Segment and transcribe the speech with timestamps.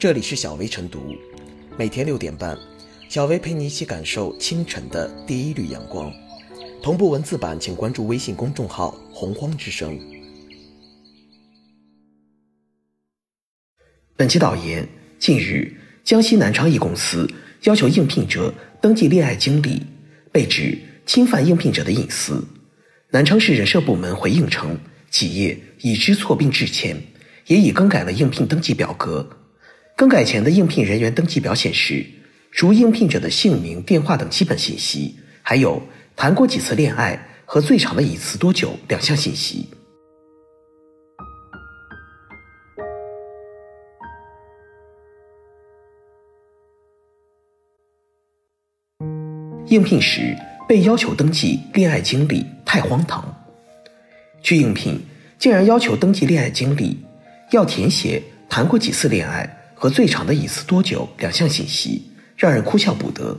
[0.00, 1.14] 这里是小薇晨读，
[1.76, 2.56] 每天六点半，
[3.10, 6.10] 小薇陪你一起感受清晨的第一缕阳光。
[6.82, 10.00] 同步文字版，请关注微信公众号“洪荒之声”。
[14.16, 15.70] 本期导言：近日，
[16.02, 17.30] 江西南昌一公司
[17.64, 19.82] 要求应聘者登记恋爱经历，
[20.32, 22.42] 被指侵犯应聘者的隐私。
[23.10, 24.78] 南昌市人社部门回应称，
[25.10, 26.96] 企业已知错并致歉，
[27.48, 29.36] 也已更改了应聘登记表格。
[30.00, 32.06] 更改前的应聘人员登记表显示，
[32.52, 35.82] 除应聘者的姓名、电话等基本信息，还有
[36.16, 39.68] 谈过几次恋爱和最长的一次多久两项信息。
[49.66, 50.34] 应聘时。
[50.66, 53.22] 被要求登记恋爱经历太荒唐。
[54.40, 54.98] 去应聘
[55.36, 56.96] 竟然要求登记恋爱经历，
[57.50, 62.02] 要填写谈过几次恋爱和最长的隐私多久两项信息，
[62.36, 63.34] 让人哭笑不得。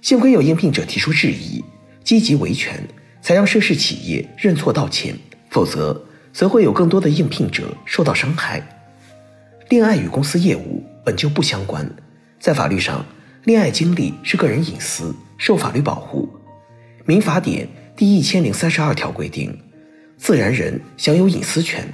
[0.00, 1.60] 幸亏有应聘者提出质疑，
[2.04, 2.80] 积极维权，
[3.20, 5.18] 才让涉事企业认错道歉，
[5.50, 8.64] 否则则会有更多的应聘者受到伤害。
[9.68, 11.84] 恋爱与公司业务本就不相关，
[12.38, 13.04] 在法律上，
[13.42, 16.28] 恋爱经历是个人隐私，受法律保护。
[17.06, 19.52] 民法典第一千零三十二条规定，
[20.16, 21.84] 自然人享有隐私权，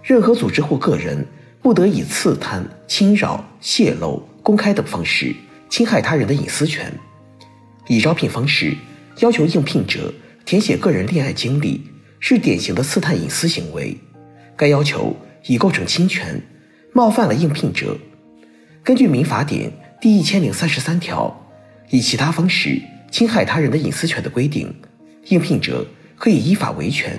[0.00, 1.26] 任何组织或个人
[1.66, 5.34] 不得以刺探、侵扰、泄露、公开等方式
[5.68, 6.92] 侵害他人的隐私权。
[7.88, 8.72] 以招聘方式
[9.18, 11.82] 要求应聘者填写个人恋爱经历，
[12.20, 13.98] 是典型的刺探隐私行为，
[14.56, 16.40] 该要求已构成侵权，
[16.92, 17.98] 冒犯了应聘者。
[18.84, 21.36] 根据民法典第一千零三十三条，
[21.90, 22.80] 以其他方式。
[23.10, 24.72] 侵害他人的隐私权的规定，
[25.30, 27.18] 应聘者可以依法维权。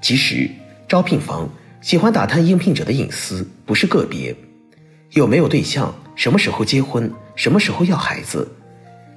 [0.00, 0.48] 即使
[0.88, 1.46] 招聘方
[1.80, 4.34] 喜欢打探应聘者的隐私，不是个别。
[5.12, 5.94] 有没有对象？
[6.14, 7.10] 什么时候结婚？
[7.34, 8.48] 什么时候要孩子？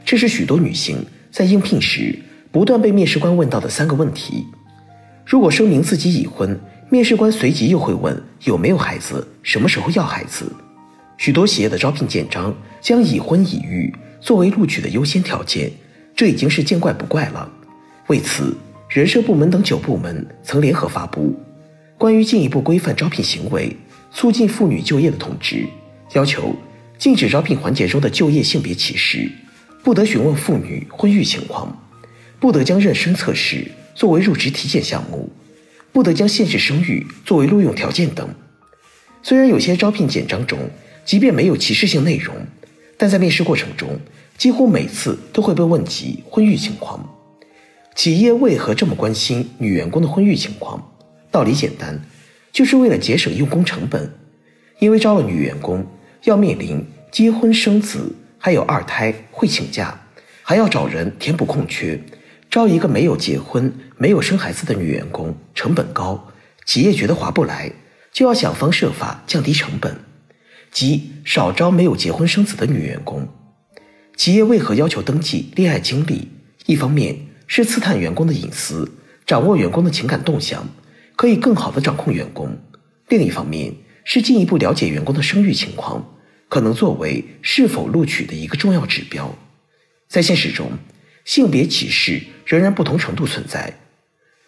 [0.05, 2.17] 这是许多女性在应聘时
[2.52, 4.45] 不断被面试官问到的三个问题。
[5.25, 6.59] 如果声明自己已婚，
[6.89, 9.27] 面试官随即又会问有没有孩子？
[9.41, 10.52] 什么时候要孩子？
[11.17, 15.71] 许多企业的招聘简章将已婚已育作为录取的优先条件。
[16.15, 17.49] 这已经是见怪不怪了。
[18.08, 18.55] 为此，
[18.89, 21.21] 人社部门等九部门曾联合发布
[21.99, 23.76] 《关于进一步规范招聘行为、
[24.10, 25.58] 促进妇女就业的通知》，
[26.14, 26.55] 要求
[26.98, 29.30] 禁止招聘环节中的就业性别歧视，
[29.83, 31.77] 不得询问妇女婚育情况，
[32.39, 35.30] 不得将妊娠测试作为入职体检项目，
[35.92, 38.30] 不得将限制生育作为录用条件等。
[39.21, 40.58] 虽然有些招聘简章中，
[41.04, 42.33] 即便没有歧视性内容，
[42.98, 43.99] 但在面试过程中。
[44.38, 47.05] 几乎每次都会被问及婚育情况，
[47.93, 50.89] 企业为何这么关心女员工的婚育情况？
[51.31, 52.01] 道理简单，
[52.51, 54.11] 就是为了节省用工成本。
[54.79, 55.85] 因为招了女员工，
[56.23, 59.99] 要面临结婚生子，还有二胎会请假，
[60.41, 62.01] 还要找人填补空缺。
[62.49, 66.31] 招一个没有结婚、没有生孩子的女员工，成本高，
[66.65, 67.71] 企业觉得划不来，
[68.11, 69.95] 就要想方设法降低成本，
[70.71, 73.27] 即少招没有结婚生子的女员工。
[74.15, 76.29] 企业为何要求登记恋爱经历？
[76.65, 77.15] 一方面
[77.47, 78.91] 是刺探员工的隐私，
[79.25, 80.67] 掌握员工的情感动向，
[81.19, 82.47] 可以更好的掌控员工；
[83.09, 83.73] 另一方面
[84.05, 86.15] 是进一步了解员工的生育情况，
[86.47, 89.37] 可能作为是否录取的一个重要指标。
[90.08, 90.71] 在现实中，
[91.25, 93.81] 性别歧视仍然不同程度存在，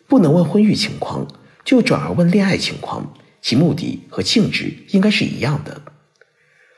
[0.08, 1.28] 不能问婚育情况，
[1.66, 5.82] 就转而问恋爱情况，其目的和性质应该是一样的。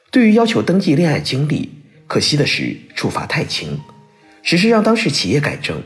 [0.09, 1.69] 对于要求登记恋爱经历，
[2.07, 3.79] 可惜的是，处罚太轻，
[4.41, 5.83] 只是让当事企业改正。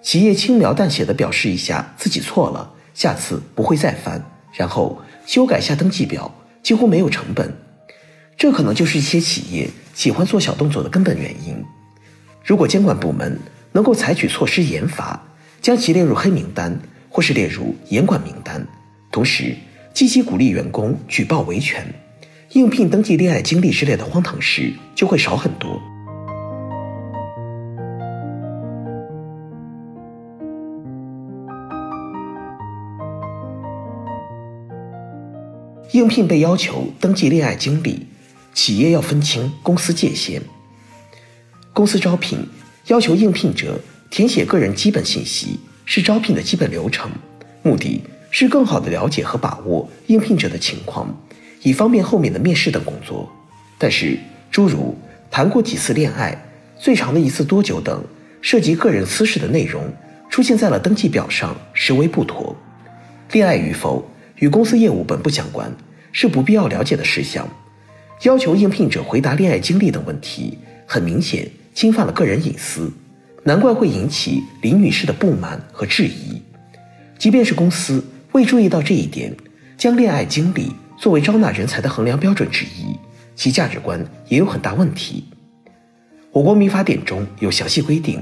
[0.00, 6.32] 企业轻描淡写的表示一下自己错了，下次不会再犯，然后修改下登记表，
[6.62, 7.52] 几乎没有成本。
[8.36, 11.62] 这可能就是一些企业喜欢做小动作的根本原因。
[12.44, 13.38] 如果监管部门
[13.72, 15.22] 能够采取措施严罚，
[15.60, 16.76] 将其列入黑名单
[17.08, 18.66] 或是列入严管名单，
[19.10, 19.54] 同时
[19.94, 21.86] 积极鼓励员工举报维权。
[22.52, 25.80] 应聘登记恋爱经历之类的荒唐事就会少很多。
[35.92, 38.06] 应聘被要求登记恋爱经历，
[38.54, 40.40] 企业要分清公司界限。
[41.74, 42.38] 公司招聘
[42.86, 43.78] 要求应聘者
[44.10, 47.10] 填写个人基本信息，是招聘的基本流程，
[47.62, 51.14] 目的是更好的了解和把握应聘者的情况。
[51.62, 53.30] 以方便后面的面试等工作，
[53.76, 54.18] 但是
[54.50, 54.96] 诸如
[55.30, 56.42] 谈过几次恋爱、
[56.78, 58.02] 最长的一次多久等
[58.40, 59.84] 涉及个人私事的内容
[60.30, 62.56] 出现在了登记表上，实为不妥。
[63.30, 64.06] 恋爱与否
[64.42, 65.72] 与公司业务本不相关，
[66.10, 67.48] 是不必要了解的事项。
[68.22, 72.90] 要求应聘者回答恋爱经历等问题，很明显侵犯了个人隐私，
[73.44, 76.42] 难怪会引起林女士的不满和质疑。
[77.16, 79.32] 即便是公司未注意到这一点，
[79.78, 82.98] 将恋爱经历作为招纳人才的衡量标准之一，
[83.36, 85.22] 其价值观也有很大问题。
[86.32, 88.20] 我国民法典中有详细规定，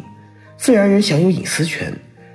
[0.59, 1.91] 自然人享有隐私权，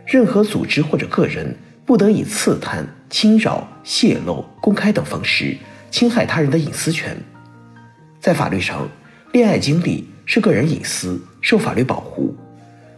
[0.07, 1.55] 任何组织或者个人
[1.85, 2.83] 不得以刺探、
[3.15, 5.55] 侵扰、泄露、公开等方式
[5.89, 7.15] 侵害他人的隐私权。
[8.19, 8.89] 在法律上，
[9.31, 12.35] 恋爱经历是个人隐私，受法律保护。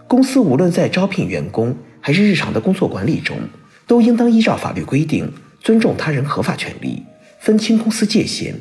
[0.08, 3.38] 公司无论在招聘员工还是日常的工作管理中，
[3.86, 5.32] 都应当依照法律规定，
[5.62, 7.04] 尊重他人合法权利，
[7.40, 8.56] 分清公司界限，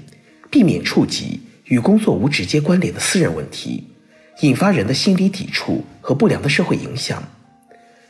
[0.50, 3.82] 避免触及与工作无直接关联的私人问题，
[4.42, 7.22] 引发人的心理抵触和不良的社会影响。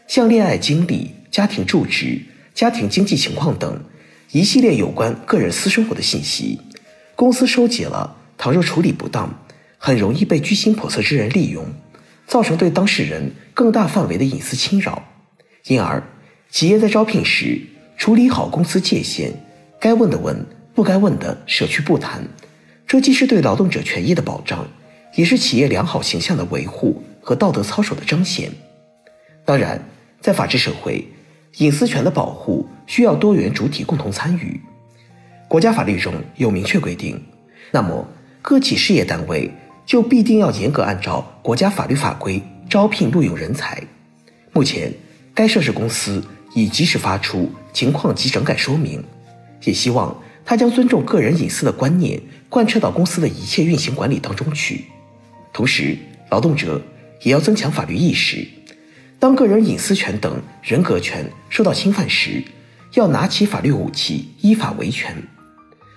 [0.09, 2.21] 像恋爱经历、家庭住址、
[2.57, 3.85] 家庭经济情况等
[4.33, 6.59] 一系列有关个人私生活的信息，
[7.15, 8.17] 公司收集了。
[8.39, 9.45] 倘若处理不当，
[9.77, 11.67] 很容易被居心叵测之人利用，
[12.27, 15.05] 造成对当事人更大范围的隐私侵扰。
[15.67, 16.03] 因而，
[16.51, 17.61] 企业在招聘时
[17.99, 19.35] 处理好公司界限，
[19.79, 20.35] 该问的问，
[20.75, 22.27] 不该问的舍去不谈。
[22.87, 24.67] 这既是对劳动者权益的保障，
[25.15, 28.51] 也是企业良好形象的维护和道德操守的彰显。
[29.45, 29.87] 当然，
[30.23, 31.07] 在法治社会，
[31.59, 34.61] 隐私权的保护需要多元主体共同参与。
[35.49, 37.23] 国家法律中有明确规定，
[37.71, 38.07] 那么。
[38.49, 39.53] 各企事业单位
[39.85, 43.83] 就必定要严格按照国家法律法规招聘录用人才。
[44.53, 44.93] 目前，
[45.35, 46.25] 该涉事公司
[46.55, 49.03] 已及时发出情况及整改说明，
[49.65, 54.85] 也希望他将尊重个人隐私的观念贯彻到公司的一切运行管理当中去。
[55.53, 55.99] 同时，
[56.31, 56.81] 劳动者
[57.23, 58.47] 也要增强法律意识，
[59.19, 62.43] 当个人隐私权等人格权受到侵犯时，
[62.95, 65.17] 要拿起法律武器，依法维权。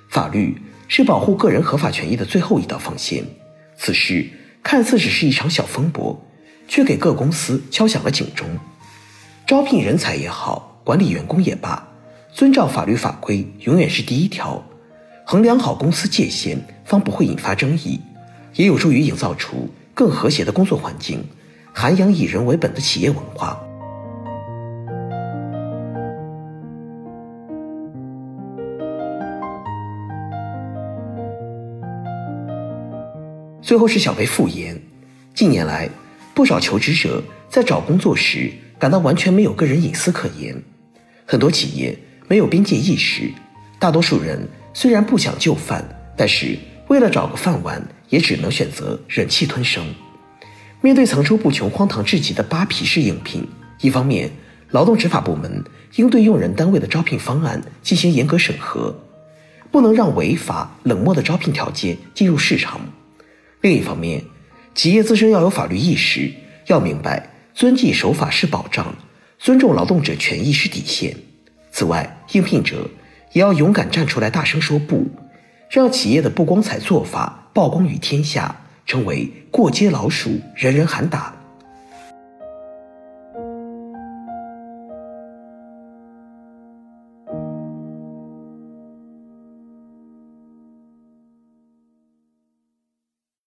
[0.10, 0.62] 法律。
[0.92, 3.24] 是保护个人合法权益的最后一道防线。
[3.78, 4.28] 此事
[4.64, 6.20] 看似只是一场小风波，
[6.68, 8.48] 却给各公司敲响了警钟。
[9.46, 11.88] 招聘人才也好，管理员工也罢，
[12.34, 14.66] 遵照法律法规永远是第一条。
[15.28, 18.00] 衡量好公司界限，方不会引发争议，
[18.56, 21.24] 也有助于营造出更和谐的工作环境，
[21.82, 23.58] 涵养以人为本的企业文化。
[33.62, 34.78] 最后是小贝复言，
[35.34, 35.90] 近年来，
[36.34, 40.62] 不少求职者在找工作时感到完全没有个人隐私可言，
[41.26, 41.98] 很多企业
[42.28, 43.32] 没有边界意识，
[43.80, 45.82] 大多数人虽然不想就范，
[46.18, 46.60] 但是
[46.90, 49.86] 为了找个饭碗，也只能选择忍气吞声。
[50.82, 53.46] 面对层出不穷、荒唐至极的扒皮式应聘，
[53.82, 54.32] 一方面，
[54.70, 55.64] 劳动执法部门
[55.96, 58.98] 应对用人单位的招聘方案进行严格审核，
[59.72, 62.80] 不能让违法冷漠的招聘条件进入市场。
[63.60, 64.24] 另一方面，
[64.74, 66.32] 企业自身要有法律意识，
[66.68, 68.96] 要明白遵纪守法是保障，
[69.38, 71.18] 尊重劳动者权益是底线。
[71.72, 72.90] 此外，应聘者
[73.34, 75.08] 也要勇敢站出来，大声说不，
[75.70, 81.32] 让企业的不光彩做法曝光于天下，称为过街老鼠，人人喊打。